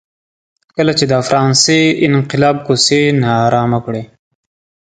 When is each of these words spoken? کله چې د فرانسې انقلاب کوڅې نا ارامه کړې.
کله 0.75 0.93
چې 0.99 1.05
د 1.11 1.13
فرانسې 1.27 1.79
انقلاب 2.07 2.55
کوڅې 2.67 3.01
نا 3.21 3.31
ارامه 3.45 3.79
کړې. 3.85 4.03